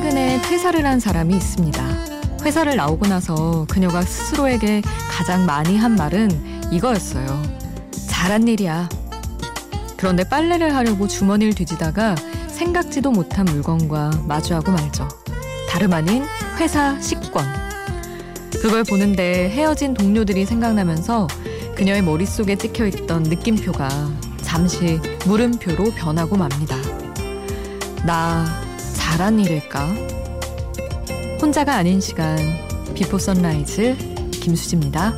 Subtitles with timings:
[0.00, 1.82] 중에 퇴사를 한 사람이 있습니다.
[2.44, 7.42] 회사를 나오고 나서 그녀가 스스로에게 가장 많이 한 말은 이거였어요.
[8.08, 8.88] 잘한 일이야.
[9.96, 12.14] 그런데 빨래를 하려고 주머니를 뒤지다가
[12.48, 15.08] 생각지도 못한 물건과 마주하고 말죠.
[15.68, 16.24] 다름 아닌
[16.58, 17.44] 회사 식권.
[18.60, 21.26] 그걸 보는데 헤어진 동료들이 생각나면서
[21.76, 23.88] 그녀의 머릿속에 찍혀 있던 느낌표가
[24.42, 26.76] 잠시 물음표로 변하고 맙니다.
[28.04, 28.67] 나
[29.08, 29.86] 잘한 일일까?
[31.40, 32.36] 혼자가 아닌 시간
[32.94, 33.96] 비포 선라이즈
[34.32, 35.16] 김수지입니다.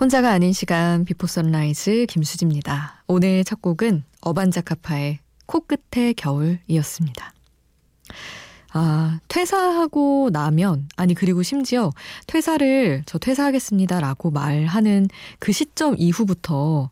[0.00, 3.04] 혼자가 아닌 시간 Before Sunrise 김수지입니다.
[3.06, 7.32] 오늘 첫 곡은 어반자카파의 코끝의 겨울이었습니다.
[8.72, 11.92] 아, 퇴사하고 나면, 아니, 그리고 심지어
[12.26, 16.90] 퇴사를 저 퇴사하겠습니다라고 말하는 그 시점 이후부터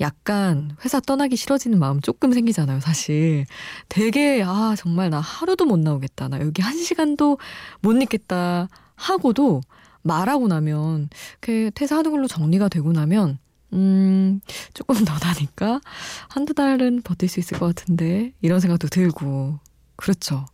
[0.00, 3.46] 약간 회사 떠나기 싫어지는 마음 조금 생기잖아요, 사실.
[3.88, 6.26] 되게, 아, 정말 나 하루도 못 나오겠다.
[6.26, 7.38] 나 여기 한 시간도
[7.80, 9.60] 못 있겠다 하고도
[10.02, 11.08] 말하고 나면
[11.40, 13.38] 그 퇴사하는 걸로 정리가 되고 나면
[13.72, 14.40] 음,
[14.74, 15.80] 조금 더 나니까
[16.28, 19.58] 한두 달은 버틸 수 있을 것 같은데 이런 생각도 들고
[19.96, 20.46] 그렇죠.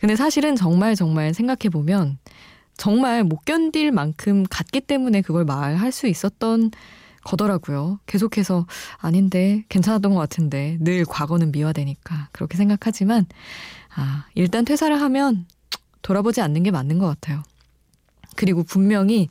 [0.00, 2.18] 근데 사실은 정말 정말 생각해 보면
[2.76, 6.70] 정말 못 견딜 만큼 갔기 때문에 그걸 말할 수 있었던
[7.24, 8.00] 거더라고요.
[8.06, 8.66] 계속해서
[8.98, 13.24] 아닌데 괜찮았던 것 같은데 늘 과거는 미화되니까 그렇게 생각하지만
[13.96, 15.46] 아 일단 퇴사를 하면
[16.02, 17.42] 돌아보지 않는 게 맞는 것 같아요.
[18.36, 19.28] 그리고 분명히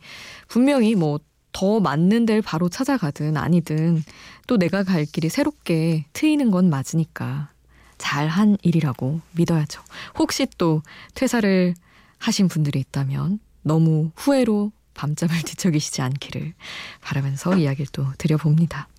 [0.47, 1.19] 분명히 뭐
[1.53, 4.03] 더 맞는 데를 바로 찾아가든 아니든
[4.47, 7.49] 또 내가 갈 길이 새롭게 트이는 건 맞으니까
[7.97, 9.81] 잘한 일이라고 믿어야죠.
[10.17, 10.81] 혹시 또
[11.13, 11.73] 퇴사를
[12.17, 16.53] 하신 분들이 있다면 너무 후회로 밤잠을 뒤척이시지 않기를
[17.01, 18.89] 바라면서 이야기를 또 드려봅니다.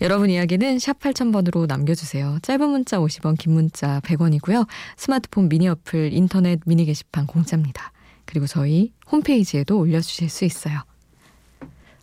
[0.00, 2.38] 여러분 이야기는 샵 8000번으로 남겨주세요.
[2.40, 4.66] 짧은 문자 50원, 긴 문자 100원이고요.
[4.96, 7.92] 스마트폰 미니 어플, 인터넷 미니 게시판 공짜입니다.
[8.30, 10.82] 그리고 저희 홈페이지에도 올려주실 수 있어요.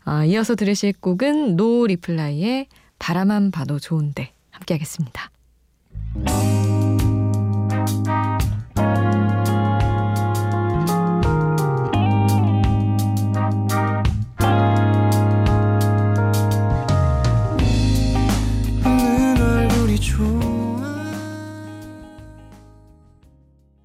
[0.03, 2.67] 아, 이어서 들으실 곡은 No Reply의
[2.99, 5.31] 바라만 봐도 좋은데 함께 하겠습니다.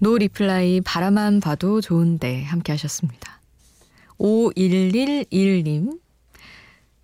[0.02, 3.40] No Reply 바라만 봐도 좋은데 함께 하셨습니다.
[4.18, 6.00] 5111님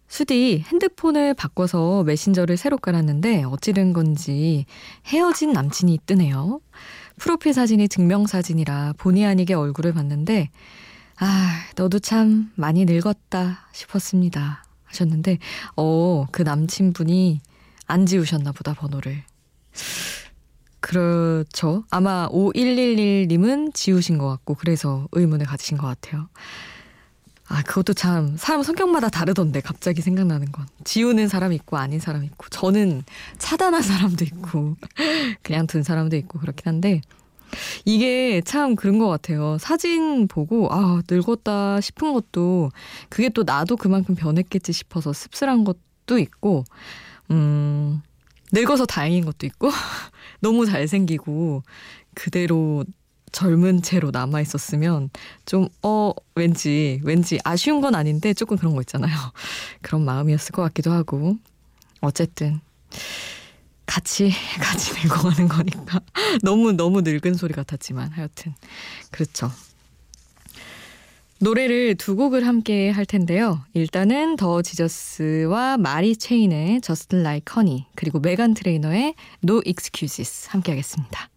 [0.09, 4.67] 수디 핸드폰을 바꿔서 메신저를 새로 깔았는데 어찌 된 건지
[5.07, 6.61] 헤어진 남친이 뜨네요.
[7.19, 10.51] 프로필 사진이 증명사진이라 본의 아니게 얼굴을 봤는데
[11.21, 15.39] 아 너도 참 많이 늙었다 싶었습니다 하셨는데
[15.77, 17.43] 어 그 남친분이
[17.87, 19.23] 안 지우셨나 보다 번호를
[20.81, 21.85] 그렇죠.
[21.91, 26.29] 아마 5111님은 지우신 것 같고 그래서 의문을 가지신 것 같아요.
[27.49, 30.67] 아, 그것도 참 사람 성격마다 다르던데 갑자기 생각나는 건.
[30.85, 33.05] 지우는 사람 있고 아닌 사람 있고 저는
[33.39, 34.77] 차단한 사람도 있고
[35.43, 37.01] 그냥 둔 사람도 있고 그렇긴 한데
[37.87, 39.57] 이게 참 그런 것 같아요.
[39.59, 42.71] 사진 보고 아 늙었다 싶은 것도
[43.09, 46.65] 그게 또 나도 그만큼 변했겠지 싶어서 씁쓸한 것도 있고
[47.31, 48.03] 음
[48.53, 49.71] 늙어서 다행인 것도 있고
[50.41, 51.63] 너무 잘생기고
[52.15, 52.85] 그대로
[53.31, 55.11] 젊은 채로 남아 있었으면
[55.45, 59.15] 좀 어 왠지 왠지 아쉬운 건 아닌데 조금 그런 거 있잖아요.
[59.83, 61.37] 그런 마음이었을 것 같기도 하고
[62.01, 62.61] 어쨌든
[63.87, 66.01] 같이 같이 늙어가는 거니까
[66.43, 68.55] 너무 너무 늙은 소리 같았지만 하여튼
[69.11, 69.51] 그렇죠.
[71.41, 73.61] 노래를 두 곡을 함께 할 텐데요.
[73.73, 79.15] 일단은 더 지저스와 마리 체인의 Just Like Honey 그리고 메간 트레이너의
[79.45, 81.31] No Excuses 함께 하겠습니다.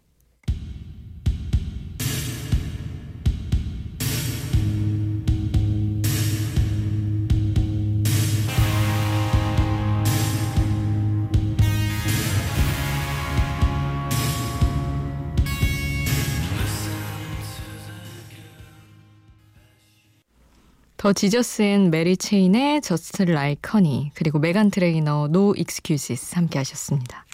[21.01, 27.25] The Jesus and Mary Chain의 Just Like Honey 그리고 Meghan Trainor No Excuses 함께 하셨습니다.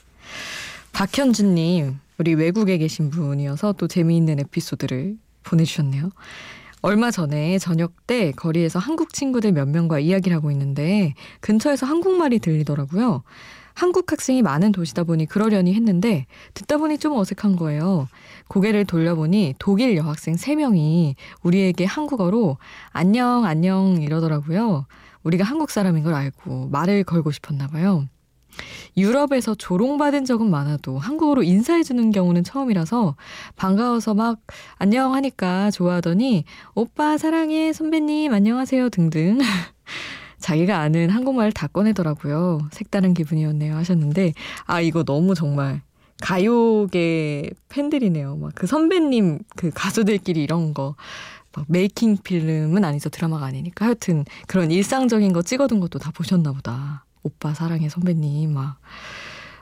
[0.93, 6.11] 박현준 님 우리 외국에 계신 분이어서 또 재미있는 에피소드를 보내주셨네요.
[6.81, 13.23] 얼마 전에 저녁 때 거리에서 한국 친구들 몇 명과 이야기를 하고 있는데 근처에서 한국말이 들리더라고요.
[13.77, 16.25] 한국 학생이 많은 도시다 보니 그러려니 했는데
[16.55, 18.07] 듣다 보니 좀 어색한 거예요.
[18.47, 21.13] 고개를 돌려보니 독일 여학생 3명이
[21.43, 22.57] 우리에게 한국어로
[22.89, 24.87] 안녕, 안녕 이러더라고요.
[25.21, 28.07] 우리가 한국 사람인 걸 알고 말을 걸고 싶었나 봐요.
[28.97, 33.15] 유럽에서 조롱받은 적은 많아도 한국어로 인사해주는 경우는 처음이라서
[33.57, 34.39] 반가워서 막
[34.79, 39.37] 안녕 하니까 좋아하더니 오빠 사랑해 선배님 안녕하세요 등등
[40.39, 42.69] 자기가 아는 한국말 다 꺼내더라고요.
[42.71, 44.33] 색다른 기분이었네요 하셨는데
[44.65, 45.81] 아 이거 너무 정말
[46.21, 48.37] 가요계 팬들이네요.
[48.37, 50.95] 막 그 선배님 그 가수들끼리 이런 거
[51.55, 57.03] 막 메이킹 필름은 아니죠 드라마가 아니니까 하여튼 그런 일상적인 거 찍어둔 것도 다 보셨나 보다.
[57.23, 58.77] 오빠 사랑해 선배님 막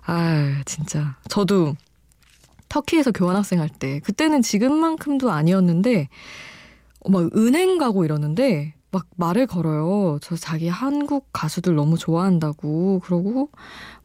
[0.07, 1.75] 아 진짜 저도
[2.69, 6.09] 터키에서 교환학생 할 때 그때는 지금만큼도 아니었는데
[7.09, 10.19] 막 은행 가고 이러는데 막 말을 걸어요.
[10.21, 13.49] 저 자기 한국 가수들 너무 좋아한다고 그러고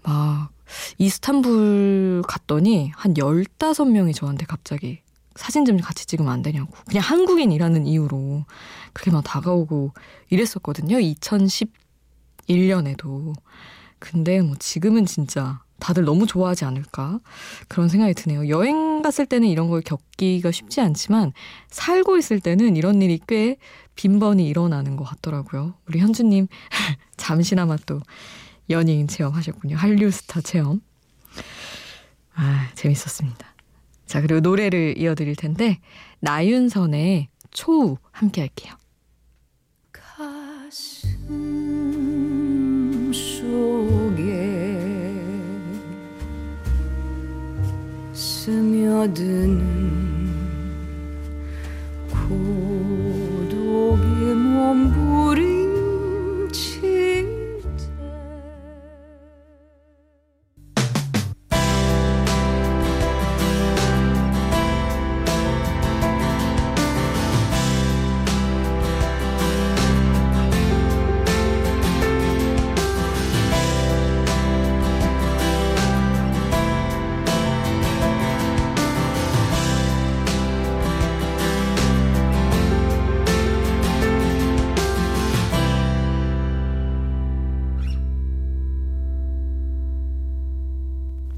[0.02, 0.50] 막
[0.98, 5.00] 이스탄불 갔더니 한 15명이 저한테 갑자기
[5.36, 6.72] 사진 좀 같이 찍으면 안 되냐고.
[6.88, 8.44] 그냥 한국인이라는 이유로
[8.92, 9.92] 그렇게 막 다가오고
[10.28, 10.96] 이랬었거든요.
[12.48, 13.32] 2011년에도.
[14.00, 17.20] 근데 뭐 지금은 진짜 다들 너무 좋아하지 않을까
[17.68, 18.48] 그런 생각이 드네요.
[18.48, 21.32] 여행 갔을 때는 이런 걸 겪기가 쉽지 않지만
[21.68, 23.56] 살고 있을 때는 이런 일이 꽤
[23.94, 25.74] 빈번히 일어나는 것 같더라고요.
[25.88, 26.46] 우리 현주님
[27.16, 28.00] 잠시나마 또
[28.70, 29.76] 연예인 체험하셨군요.
[29.76, 30.80] 한류 스타 체험.
[32.34, 33.54] 아 재밌었습니다.
[34.06, 35.80] 자 그리고 노래를 이어드릴 텐데
[36.20, 38.79] 나윤선의 초우 함께 할게요.
[49.08, 49.79] 스며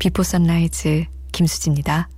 [0.03, 2.09] Before Sunrise 김수지입니다.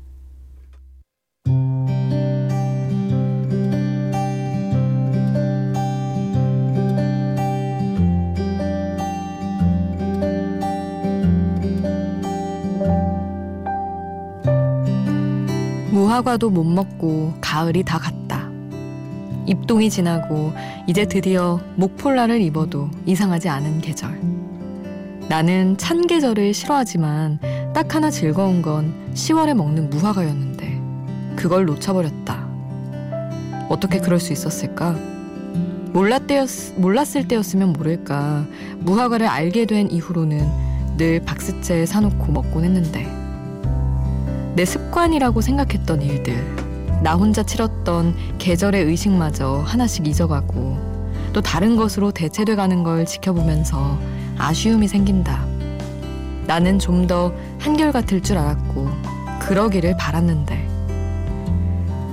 [15.90, 18.48] 무화과도 못 먹고 가을이 다 갔다.
[19.44, 20.55] 입동이 지나고
[20.86, 24.19] 이제 드디어 목폴라를 입어도 이상하지 않은 계절.
[25.29, 27.38] 나는 찬 계절을 싫어하지만
[27.74, 30.81] 딱 하나 즐거운 건 10월에 먹는 무화과였는데
[31.34, 32.46] 그걸 놓쳐버렸다.
[33.69, 34.93] 어떻게 그럴 수 있었을까?
[35.93, 38.46] 몰랐대였, 몰랐을 때였으면 모를까
[38.78, 43.08] 무화과를 알게 된 이후로는 늘 박스째에 사놓고 먹곤 했는데
[44.54, 50.78] 내 습관이라고 생각했던 일들 나 혼자 치렀던 계절의 의식마저 하나씩 잊어가고
[51.32, 53.98] 또 다른 것으로 대체돼 가는 걸 지켜보면서
[54.38, 55.54] 아쉬움이 생긴다.
[56.46, 58.89] 나는 좀 더 한결같을 줄 알았고
[59.41, 60.67] 그러기를 바랐는데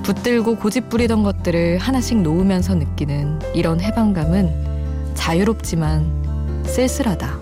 [0.02, 7.41] 붙들고 고집 부리던 것들을 하나씩 놓으면서 느끼는 이런 해방감은 자유롭지만 쓸쓸하다.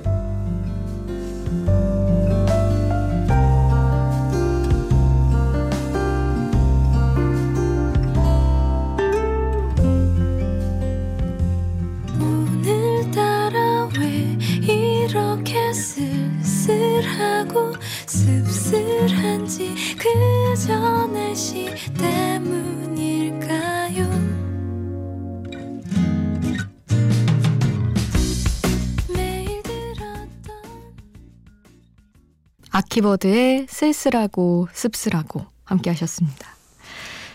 [32.91, 36.49] 키버드의 쓸쓸하고 씁쓸하고 함께 하셨습니다.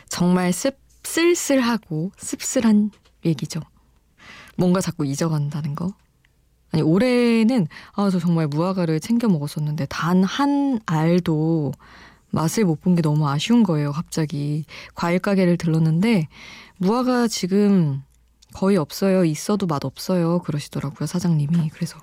[0.10, 2.92] 정말 씁, 쓸쓸하고 씁쓸한
[3.26, 3.62] 얘기죠.
[4.58, 5.94] 뭔가 자꾸 잊어간다는 거.
[6.72, 11.72] 아니, 올해는, 아, 저 정말 무화과를 챙겨 먹었었는데, 단 한 알도
[12.32, 14.66] 맛을 못 본 게 너무 아쉬운 거예요, 갑자기.
[14.94, 16.28] 과일 가게를 들렀는데,
[16.78, 18.04] 무화과 지금
[18.54, 19.24] 거의 없어요.
[19.24, 20.40] 있어도 맛 없어요.
[20.40, 21.70] 그러시더라고요, 사장님이.
[21.70, 21.98] 그래서,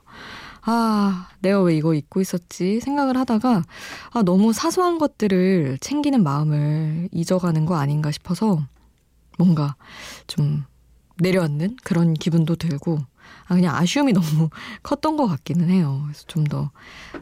[0.65, 3.65] 아, 내가 왜 이거 잊고 있었지 생각을 하다가
[4.13, 8.63] 아, 너무 사소한 것들을 챙기는 마음을 잊어가는 거 아닌가 싶어서
[9.39, 9.75] 뭔가
[10.27, 10.65] 좀
[11.19, 12.99] 내려앉는 그런 기분도 들고
[13.47, 14.51] 아, 그냥 아쉬움이 너무
[14.83, 16.03] 컸던 것 같기는 해요.
[16.05, 16.71] 그래서 좀 더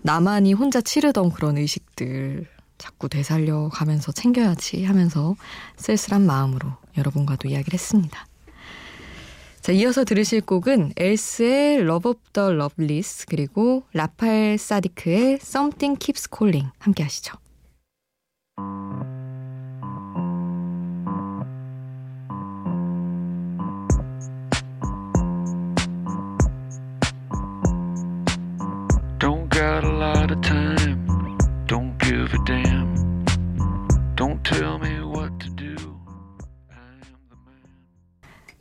[0.03, 2.47] 나만이 혼자 치르던 그런 의식들
[2.79, 5.37] 자꾸 되살려 가면서 챙겨야지 하면서
[5.77, 8.27] 쓸쓸한 마음으로 여러분과도 이야기를 했습니다.
[9.71, 16.73] 자, 이어서 들으실 곡은 엘스의 Love of the Loveless 그리고 라팔 사디크의 Something Keeps Calling
[16.81, 17.37] 함께 하시죠.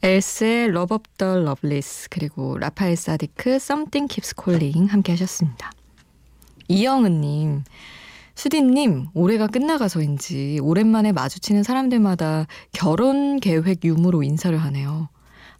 [0.10, 5.72] 엘스의 Love of the Loveless 그리고 라파엘 사디크 Something Keeps Calling 함께 하셨습니다.
[6.68, 7.64] 이영은님
[8.34, 15.10] 수디님 올해가 끝나가서인지 오랜만에 마주치는 사람들마다 결혼 계획 유무로 인사를 하네요.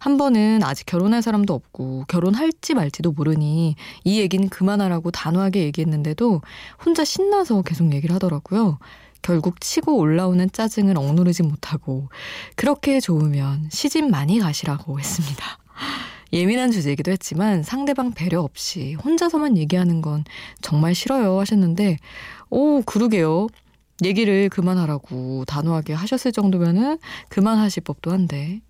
[0.00, 6.40] 한 번은 아직 결혼할 사람도 없고 결혼할지 말지도 모르니 이 얘기는 그만하라고 단호하게 얘기했는데도
[6.84, 8.78] 혼자 신나서 계속 얘기를 하더라고요.
[9.22, 12.08] 결국 치고 올라오는 짜증을 억누르지 못하고
[12.56, 15.58] 그렇게 좋으면 시집 많이 가시라고 했습니다.
[16.32, 20.24] 예민한 주제이기도 했지만 상대방 배려 없이 혼자서만 얘기하는 건
[20.60, 21.98] 정말 싫어요 하셨는데
[22.50, 23.48] 오 그러게요.
[24.02, 26.98] 얘기를 그만하라고 단호하게 하셨을 정도면은
[27.28, 28.60] 그만하실 법도 한데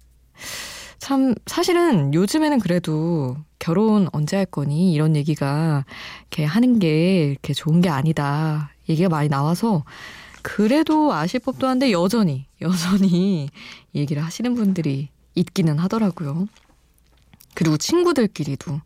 [0.98, 5.84] 참 사실은 요즘에는 그래도 결혼 언제 할 거니 이런 얘기가
[6.22, 9.84] 이렇게 하는 게 이렇게 좋은 게 아니다 얘기가 많이 나와서
[10.42, 13.48] 그래도 아실 법도 한데 여전히 여전히
[13.94, 16.46] 얘기를 하시는 분들이 있기는 하더라고요.
[17.54, 18.80] 그리고 친구들끼리도.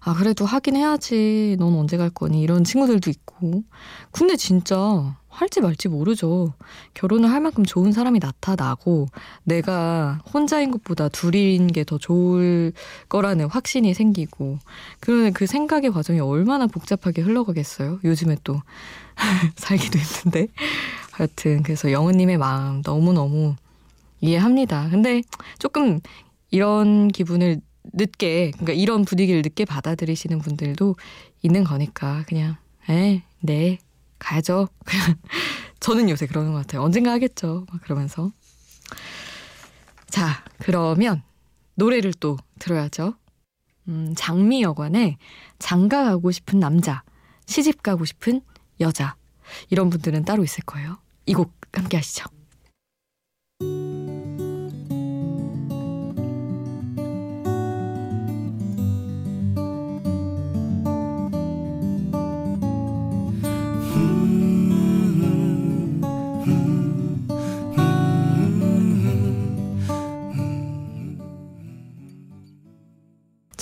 [0.00, 1.56] 아 그래도 하긴 해야지.
[1.58, 2.40] 넌 언제 갈 거니?
[2.40, 3.62] 이런 친구들도 있고.
[4.10, 6.54] 근데 진짜 할지 말지 모르죠.
[6.94, 9.06] 결혼을 할 만큼 좋은 사람이 나타나고
[9.44, 12.72] 내가 혼자인 것보다 둘인 게 더 좋을
[13.08, 14.58] 거라는 확신이 생기고
[15.00, 18.00] 그러는 그 생각의 과정이 얼마나 복잡하게 흘러가겠어요?
[18.02, 18.60] 요즘에 또
[19.56, 20.48] 살기도 힘든데.
[21.12, 23.54] 하여튼 그래서 영은님의 마음 너무너무
[24.20, 24.88] 이해합니다.
[24.90, 25.22] 근데
[25.58, 26.00] 조금
[26.50, 27.60] 이런 기분을
[27.92, 30.96] 늦게 그러니까 이런 분위기를 늦게 받아들이시는 분들도
[31.42, 32.56] 있는 거니까 그냥
[32.90, 33.78] 에, 네
[34.18, 34.68] 가야죠.
[35.80, 36.82] 저는 요새 그러는 것 같아요.
[36.82, 37.66] 언젠가 하겠죠.
[37.70, 38.32] 막 그러면서
[40.08, 41.22] 자 그러면
[41.74, 43.14] 노래를 또 들어야죠.
[43.88, 45.16] 음, 장미 여관에
[45.58, 47.02] 장가 가고 싶은 남자,
[47.46, 48.40] 시집 가고 싶은
[48.80, 49.16] 여자
[49.70, 50.98] 이런 분들은 따로 있을 거예요.
[51.26, 52.24] 이 곡 함께 하시죠.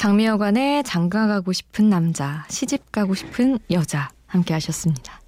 [0.05, 5.19] 장미여관에 장가 가고 싶은 남자, 시집 가고 싶은 여자 함께 하셨습니다.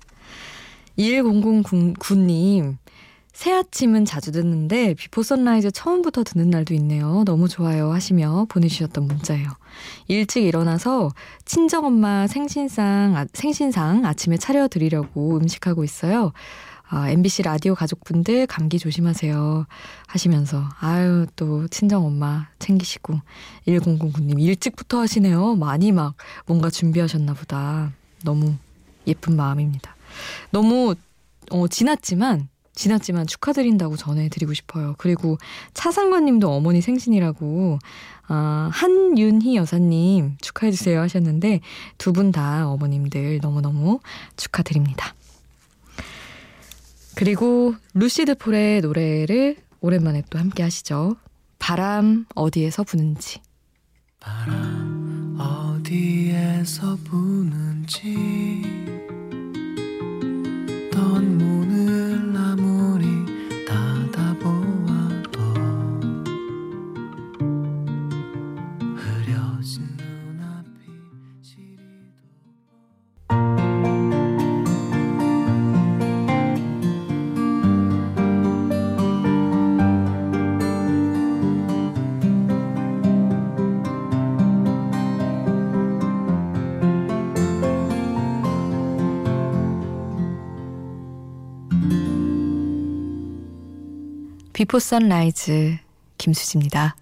[0.99, 2.77] 210009님,
[3.33, 7.23] 새 아침은 자주 듣는데 비포 선라이즈 처음부터 듣는 날도 있네요.
[7.25, 9.49] 너무 좋아요 하시며 보내주셨던 문자예요.
[10.09, 11.11] 일찍 일어나서
[11.47, 16.35] 친정엄마 생신상, 아, 생신상 아침에 차려드리려고 음식하고 있어요.
[16.89, 19.67] 아, MBC 라디오 가족분들 감기 조심하세요
[20.07, 23.21] 하시면서 아유 또 친정 엄마 챙기시고
[23.67, 25.57] 1009님 일찍부터 하시네요.
[25.57, 26.15] 많이 막
[26.47, 27.93] 뭔가 준비하셨나 보다.
[28.25, 28.55] 너무
[29.07, 29.97] 예쁜 마음입니다.
[30.51, 30.95] 너무
[31.51, 34.95] 어, 지났지만 지났지만 축하드린다고 전해드리고 싶어요.
[34.99, 35.39] 그리고
[35.75, 37.79] 차상관님도 어머니 생신이라고
[38.29, 41.61] 아, 한윤희 여사님 축하해주세요 하셨는데
[41.99, 43.99] 두 분 다 어머님들 너무너무
[44.37, 45.15] 축하드립니다.
[47.17, 51.17] 그리고 루시드 폴의 노래를 오랜만에 또 함께 하시죠.
[51.59, 53.41] 바람 어디에서 부는지.
[54.21, 58.15] 바람 어디에서 부는지
[94.57, 95.77] 비포 선라이즈
[96.17, 96.97] 김수지입니다.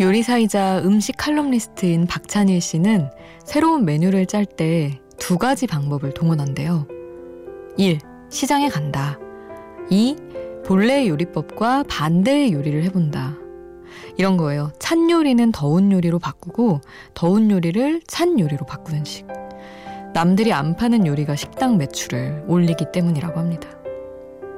[0.00, 3.10] 요리사이자 음식 칼럼니스트인 박찬일 씨는
[3.44, 6.86] 새로운 메뉴를 짤때 두 가지 방법을 동원한대요.
[7.78, 7.98] 1.
[8.28, 9.18] 시장에 간다.
[9.88, 10.16] 2.
[10.66, 13.34] 본래 요리법과 반대의 요리를 해본다.
[14.18, 14.70] 이런 거예요.
[14.78, 16.82] 찬 요리는 더운 요리로 바꾸고
[17.14, 19.26] 더운 요리를 찬 요리로 바꾸는 식.
[20.12, 23.70] 남들이 안 파는 요리가 식당 매출을 올리기 때문이라고 합니다.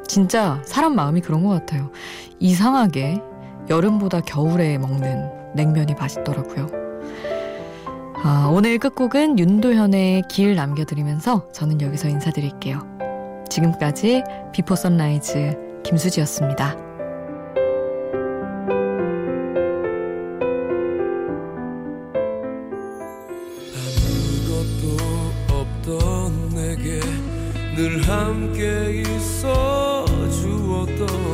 [0.09, 1.93] 진짜 사람 마음이 그런 것 같아요.
[2.41, 3.21] 이상하게
[3.71, 6.86] 여름보다 겨울에 먹는 냉면이 맛있더라고요.
[8.23, 12.81] 아, 오늘 끝곡은 윤도현의 길 남겨드리면서 저는 여기서 인사드릴게요.
[13.51, 16.77] 지금까지 비포 선라이즈 김수지였습니다.
[27.77, 31.27] 늘 함께 있어 주었던